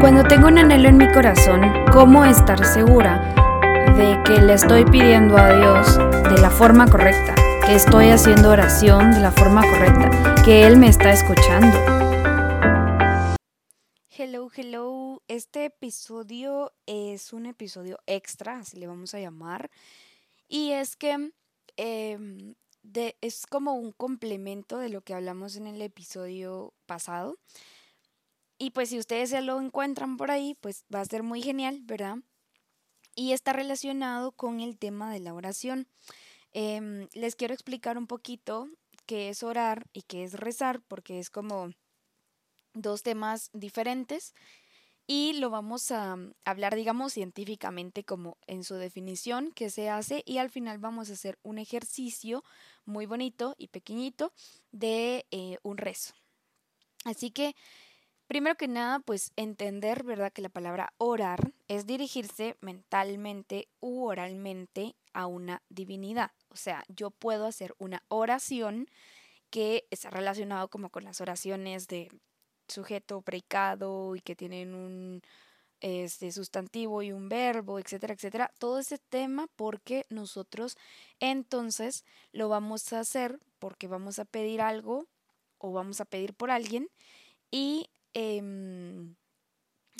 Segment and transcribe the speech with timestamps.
[0.00, 1.60] Cuando tengo un anhelo en mi corazón,
[1.92, 3.34] ¿cómo estar segura
[3.98, 5.98] de que le estoy pidiendo a Dios
[6.32, 7.34] de la forma correcta?
[7.66, 11.76] Que estoy haciendo oración de la forma correcta, que Él me está escuchando.
[14.08, 15.22] Hello, hello.
[15.28, 19.70] Este episodio es un episodio extra, así le vamos a llamar.
[20.48, 21.30] Y es que
[21.76, 22.54] em,
[23.20, 27.36] es como un complemento de lo que hablamos en el episodio pasado.
[28.62, 31.80] Y pues si ustedes se lo encuentran por ahí, pues va a ser muy genial,
[31.82, 32.18] ¿verdad?
[33.14, 35.88] Y está relacionado con el tema de la oración.
[36.52, 38.68] Em, les quiero explicar un poquito
[39.06, 41.70] qué es orar y qué es rezar, porque es como
[42.74, 44.34] dos temas diferentes
[45.06, 50.36] y lo vamos a hablar, digamos, científicamente como en su definición que se hace y
[50.36, 52.44] al final vamos a hacer un ejercicio
[52.84, 54.34] muy bonito y pequeñito
[54.70, 56.12] de eh, un rezo.
[57.06, 57.56] Así que
[58.30, 60.32] Primero que nada, pues entender, ¿verdad?
[60.32, 66.30] Que la palabra orar es dirigirse mentalmente u oralmente a una divinidad.
[66.48, 68.86] O sea, yo puedo hacer una oración
[69.50, 72.08] que está relacionado como con las oraciones de
[72.68, 75.22] sujeto, predicado y que tienen un
[75.80, 78.52] este, sustantivo y un verbo, etcétera, etcétera.
[78.60, 80.76] Todo ese tema porque nosotros
[81.18, 85.08] entonces lo vamos a hacer porque vamos a pedir algo
[85.58, 86.88] o vamos a pedir por alguien
[87.50, 89.14] y Em,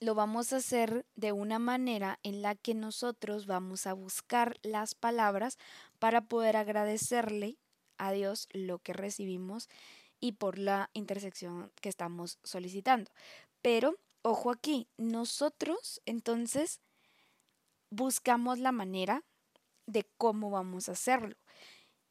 [0.00, 4.94] lo vamos a hacer de una manera en la que nosotros vamos a buscar las
[4.94, 5.58] palabras
[5.98, 7.58] para poder agradecerle
[7.98, 9.68] a Dios lo que recibimos
[10.20, 13.10] y por la intersección que estamos solicitando.
[13.62, 16.80] Pero, ojo aquí, nosotros entonces
[17.90, 19.24] buscamos la manera
[19.86, 21.36] de cómo vamos a hacerlo.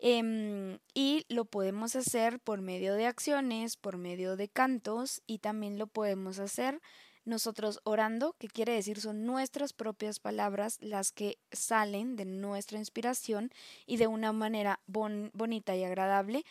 [0.00, 5.76] Em, y lo podemos hacer por medio de acciones, por medio de cantos y también
[5.76, 6.80] lo podemos hacer
[7.24, 13.50] nosotros orando, que quiere decir son nuestras propias palabras las que salen de nuestra inspiración
[13.86, 16.44] y de una manera bonita y agradable,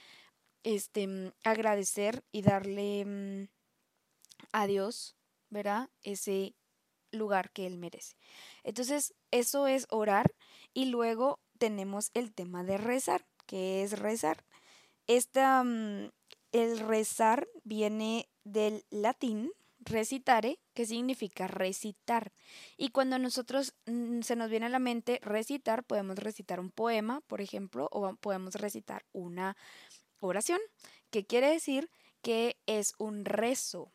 [0.63, 3.47] este, mm, agradecer y darle mm,
[4.51, 5.15] a Dios,
[5.49, 5.89] ¿verdad?
[6.03, 6.53] Ese
[7.11, 8.15] lugar que Él merece.
[8.63, 10.35] Entonces, eso es orar
[10.73, 14.43] y luego tenemos el tema de rezar que es rezar.
[15.07, 16.11] Esta, mm,
[16.51, 22.33] el rezar viene del latín recitare, que significa recitar.
[22.77, 27.21] Y cuando nosotros mm, se nos viene a la mente recitar, podemos recitar un poema,
[27.21, 29.57] por ejemplo, o podemos recitar una
[30.19, 30.59] oración,
[31.09, 31.89] que quiere decir
[32.21, 33.91] que es un rezo.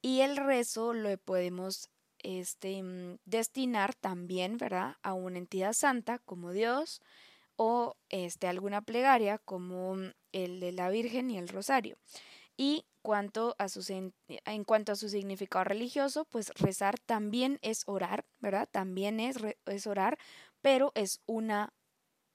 [0.00, 1.88] Y el rezo lo podemos
[2.18, 7.00] este, mm, destinar también, ¿verdad?, a una entidad santa como Dios,
[7.56, 9.96] o este, alguna plegaria como
[10.32, 11.96] el de la Virgen y el Rosario.
[12.56, 13.66] Y cuanto a
[14.28, 18.68] en cuanto a su significado religioso, pues rezar también es orar, ¿verdad?
[18.70, 20.18] También es, es orar,
[20.62, 21.72] pero es una,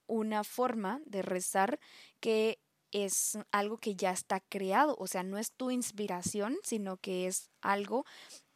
[0.07, 1.79] una forma de rezar
[2.19, 2.59] que
[2.91, 7.49] es algo que ya está creado, o sea, no es tu inspiración, sino que es
[7.61, 8.05] algo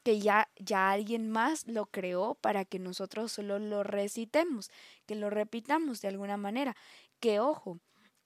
[0.03, 4.69] que ya, ya alguien más lo creó para que nosotros solo lo recitemos,
[5.05, 6.75] que lo repitamos de alguna manera.
[7.19, 7.79] Que ojo,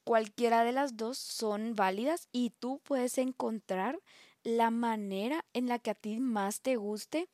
[0.03, 3.99] cualquiera de las dos son válidas y tú puedes encontrar
[4.43, 7.27] la manera en la que a ti más te guste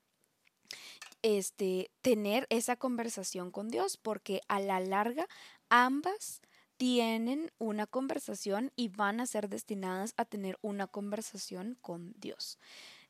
[1.22, 5.28] este tener esa conversación con Dios, porque a la larga
[5.70, 6.42] ambas
[6.76, 12.58] tienen una conversación y van a ser destinadas a tener una conversación con Dios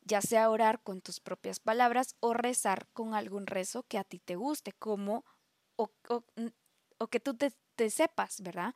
[0.05, 4.19] ya sea orar con tus propias palabras o rezar con algún rezo que a ti
[4.19, 5.25] te guste, como
[5.75, 5.91] o,
[7.09, 8.73] que tú te, sepas, ¿verdad?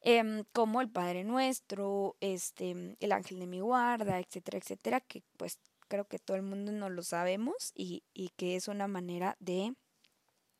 [0.00, 5.58] Em, como el Padre Nuestro, este, el Ángel de mi guarda, etcétera, etcétera, que pues
[5.88, 9.74] creo que todo el mundo no lo sabemos y, y que es una manera de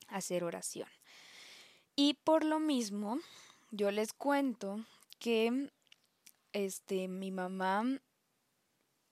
[0.08, 0.88] hacer oración.
[1.96, 3.18] Y por lo mismo,
[3.70, 4.84] yo les cuento
[5.18, 5.70] que
[6.52, 8.00] este, mi mamá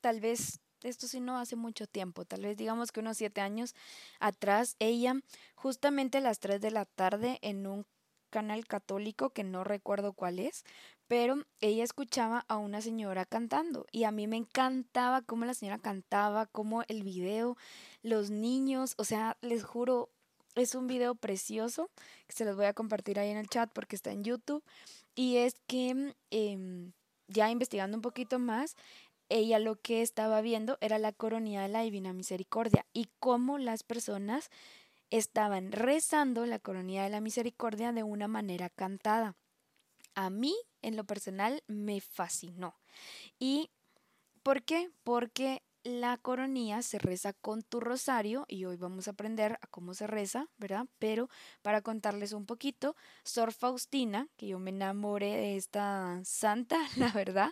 [0.01, 3.75] tal vez, esto sí no hace mucho tiempo, tal vez digamos que unos siete años
[4.21, 5.15] atrás, ella
[5.55, 7.87] justamente a las tres de la tarde en un
[8.31, 10.65] canal católico que no recuerdo cuál es,
[11.07, 15.79] pero ella escuchaba a una señora cantando y a mí me encantaba cómo la señora
[15.79, 17.57] cantaba, cómo el video,
[18.03, 20.11] los niños, o sea, les juro,
[20.55, 21.91] es un video precioso
[22.27, 24.63] que se los voy a compartir ahí en el chat porque está en YouTube
[25.15, 26.93] y es que em,
[27.29, 28.77] ya investigando un poquito más,
[29.29, 33.83] ella lo que estaba viendo era la coronía de la Divina Misericordia y cómo las
[33.83, 34.51] personas
[35.11, 39.37] estaban rezando la coronía de la misericordia de una manera cantada.
[40.15, 42.75] A mí, en lo personal, me fascinó.
[43.39, 43.71] ¿Y
[44.43, 44.91] por qué?
[45.05, 49.95] Porque la coronía se reza con tu rosario y hoy vamos a aprender a cómo
[49.95, 50.87] se reza, ¿verdad?
[50.99, 51.29] Pero
[51.63, 57.51] para contarles un poquito, Sor Faustina, que yo me enamoré de esta santa, la verdad,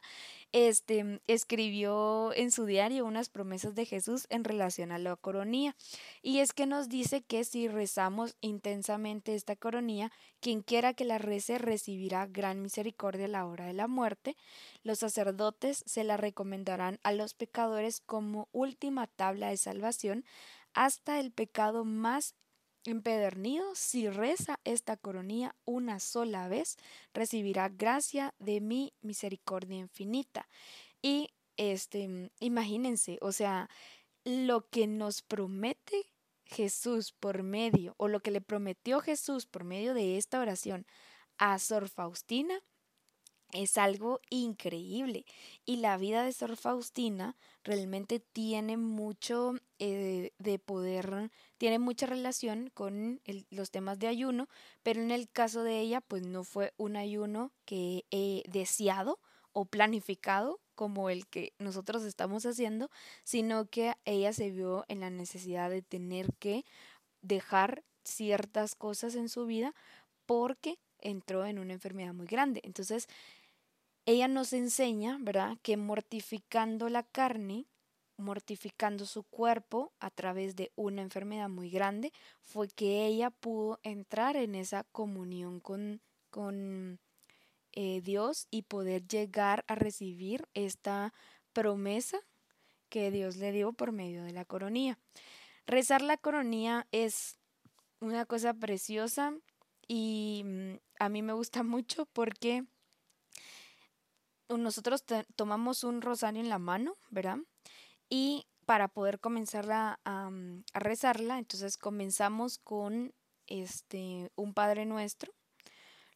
[0.52, 5.76] este, escribió en su diario unas promesas de Jesús en relación a la coronía.
[6.22, 11.18] Y es que nos dice que si rezamos intensamente esta coronía, quien quiera que la
[11.18, 14.36] rece recibirá gran misericordia a la hora de la muerte.
[14.82, 20.24] Los sacerdotes se la recomendarán a los pecadores como última tabla de salvación
[20.72, 22.34] hasta el pecado más
[22.86, 26.78] empedernido, si reza esta coronía una sola vez,
[27.12, 30.48] recibirá gracia de mi misericordia infinita.
[31.02, 31.28] Y
[31.58, 33.68] este, imagínense, o sea,
[34.24, 36.06] lo que nos promete
[36.46, 40.86] Jesús por medio, o lo que le prometió Jesús por medio de esta oración
[41.36, 42.62] a Sor Faustina,
[43.52, 45.24] es algo increíble.
[45.64, 52.70] Y la vida de Sor Faustina realmente tiene mucho eh, de poder, tiene mucha relación
[52.74, 53.20] con
[53.50, 54.48] los temas de ayuno,
[54.82, 59.18] pero en el caso de ella, pues no fue un ayuno que he deseado
[59.52, 62.90] o planificado como el que nosotros estamos haciendo,
[63.24, 66.64] sino que ella se vio en la necesidad de tener que
[67.22, 69.74] dejar ciertas cosas en su vida
[70.26, 72.60] porque entró en una enfermedad muy grande.
[72.64, 73.08] Entonces,
[74.04, 77.66] ella nos enseña, ¿verdad?, que mortificando la carne,
[78.16, 82.12] mortificando su cuerpo a través de una enfermedad muy grande,
[82.42, 86.00] fue que ella pudo entrar en esa comunión con,
[86.30, 86.98] con
[87.72, 91.12] eh, Dios y poder llegar a recibir esta
[91.52, 92.18] promesa
[92.88, 94.98] que Dios le dio por medio de la coronía.
[95.66, 97.38] Rezar la coronía es
[98.00, 99.34] una cosa preciosa
[99.88, 102.64] y mm, a mí me gusta mucho porque
[104.48, 105.04] nosotros
[105.34, 107.38] tomamos un rosario en la mano, ¿verdad?
[108.08, 113.14] Y para poder comenzar a, mm, a, rezarla, entonces comenzamos con
[113.46, 115.32] este un Padre Nuestro,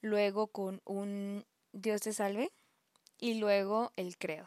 [0.01, 2.53] luego con un Dios te salve
[3.19, 4.47] y luego el credo.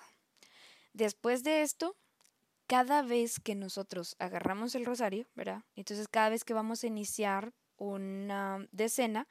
[0.93, 1.95] Después de esto,
[2.67, 5.63] cada vez que nosotros agarramos el rosario, ¿verdad?
[5.75, 9.27] Entonces cada vez que vamos a iniciar una decena,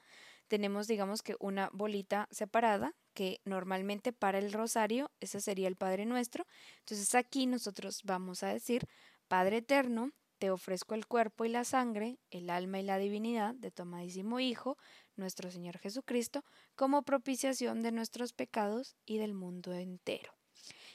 [0.49, 6.07] tenemos digamos que una bolita separada que normalmente para el rosario, ese sería el Padre
[6.07, 6.47] Nuestro.
[6.81, 8.87] Entonces aquí nosotros vamos a decir,
[9.29, 13.71] Padre Eterno, te ofrezco el cuerpo y la sangre, el alma y la divinidad de
[13.71, 14.77] tu amadísimo Hijo,
[15.15, 20.33] nuestro Señor Jesucristo, como propiciación de nuestros pecados y del mundo entero.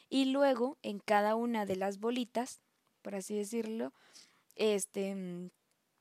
[0.09, 2.59] Y luego, en cada una de las bolitas,
[3.01, 3.93] por así decirlo,
[4.55, 5.49] este, mm,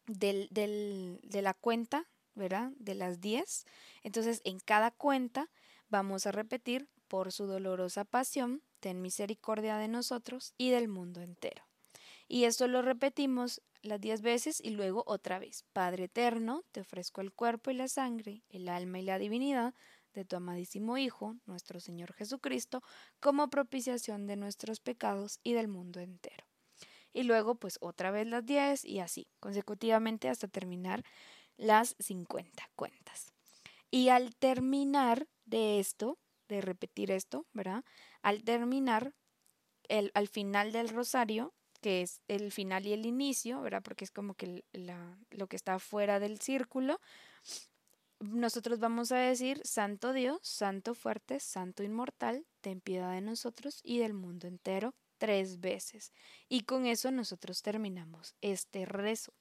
[0.07, 2.71] del, del, de la cuenta, ¿verdad?
[2.79, 3.67] De las 10.
[4.03, 5.49] Entonces, en cada cuenta
[5.89, 11.65] Vamos a repetir, por su dolorosa pasión, ten misericordia de nosotros y del mundo entero.
[12.27, 15.65] Y esto lo repetimos las diez veces y luego otra vez.
[15.73, 19.75] Padre eterno, te ofrezco el cuerpo y la sangre, el alma y la divinidad
[20.13, 22.83] de tu amadísimo Hijo, nuestro Señor Jesucristo,
[23.21, 26.46] como propiciación de nuestros pecados y del mundo entero.
[27.17, 31.03] Y luego pues otra vez las diez y así, consecutivamente hasta terminar
[31.57, 33.33] las cincuenta cuentas.
[33.91, 37.85] Y al terminar de esto, de repetir esto, ¿verdad?
[38.21, 39.15] Al terminar,
[39.89, 43.83] el, al final del rosario, que es el final y el inicio, ¿verdad?
[43.83, 47.01] Porque es como que la, lo que está fuera del círculo,
[48.21, 54.01] nosotros vamos a decir, Santo Dios, Santo fuerte, Santo inmortal, ten piedad de nosotros y
[54.01, 56.13] del mundo entero tres veces.
[56.49, 59.33] Y con eso nosotros terminamos este rezo.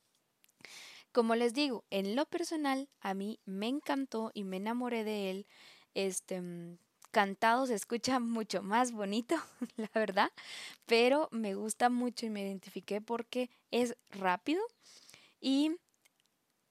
[1.11, 5.47] Como les digo, en lo personal, a mí me encantó y me enamoré de él
[5.93, 6.77] este, mm,
[7.11, 9.35] cantado se escucha mucho más bonito,
[9.77, 10.31] la verdad,
[10.85, 14.61] pero me gusta mucho y me identifiqué porque es rápido
[15.39, 15.71] y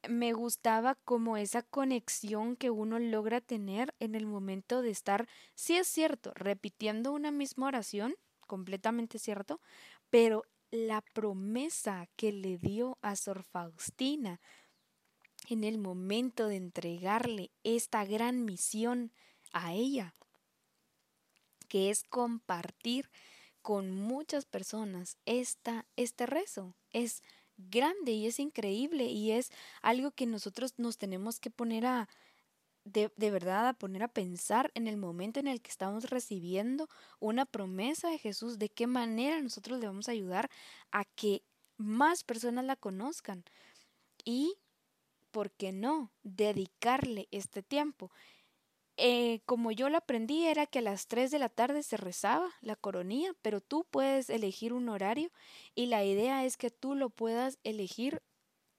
[0.07, 5.77] me gustaba como esa conexión que uno logra tener en el momento de estar, sí
[5.77, 9.61] es cierto, repitiendo una misma oración, completamente cierto,
[10.11, 14.41] pero la promesa que le dio a Sor Faustina
[15.49, 19.13] en el momento de entregarle esta gran misión
[19.53, 20.15] a ella,
[21.69, 23.11] que es compartir
[23.63, 26.75] con muchas personas esta, este rezo.
[26.91, 27.23] Es
[27.57, 32.09] grande y es increíble y es algo que nosotros nos tenemos que poner a,
[32.85, 36.89] de, de, verdad, a poner a pensar en el momento en el que estamos recibiendo
[37.19, 40.51] una promesa de Jesús, de qué manera nosotros le vamos a ayudar
[40.91, 41.43] a que
[41.77, 43.45] más personas la conozcan.
[44.25, 44.55] Y
[45.31, 48.11] ¿por qué no dedicarle este tiempo?
[48.97, 52.49] eh, como yo lo aprendí, era que a las 3 de la tarde se rezaba
[52.61, 55.31] la coronía, pero tú puedes elegir un horario
[55.75, 58.23] y la idea es que tú lo puedas elegir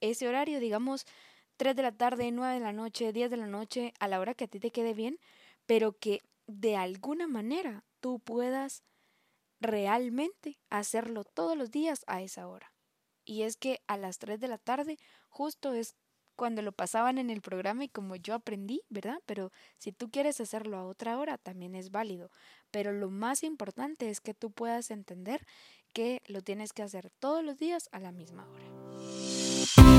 [0.02, 1.06] ese horario, digamos
[1.58, 4.34] 3 de la tarde, 9 de la noche, 10 de la noche, a la hora
[4.34, 5.20] que a ti te quede bien,
[5.66, 8.84] pero que de alguna manera tú puedas
[9.60, 12.72] realmente hacerlo todos los días a esa hora.
[13.24, 14.98] Y es que a las 3 de la tarde
[15.30, 15.96] justo es
[16.36, 19.20] cuando lo pasaban en el programa y como yo aprendí, ¿verdad?
[19.26, 22.30] Pero si tú quieres hacerlo a otra hora, también es válido.
[22.72, 25.46] Pero lo más importante es que tú puedas entender
[25.94, 29.95] que lo tienes que hacer todos los días a la misma hora.